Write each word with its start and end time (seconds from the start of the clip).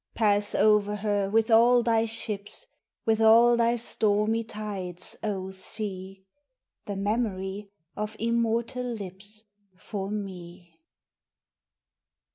Pass 0.15 0.55
over 0.55 0.95
her 0.95 1.29
with 1.29 1.51
all 1.51 1.83
thy 1.83 2.07
ships 2.07 2.65
With 3.05 3.21
all 3.21 3.55
thy 3.55 3.75
stormy 3.75 4.43
tides, 4.43 5.15
O 5.21 5.51
sea! 5.51 6.25
The 6.87 6.95
memory 6.95 7.69
of 7.95 8.15
immortal 8.17 8.95
lips 8.95 9.43
For 9.77 10.09
me! 10.09 10.81